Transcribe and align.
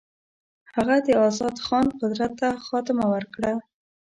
هغه 0.75 0.95
د 1.05 1.07
آزاد 1.27 1.55
خان 1.65 1.87
قدرت 2.01 2.31
ته 2.39 2.49
خاتمه 2.65 3.05
ورکړه. 3.13 3.51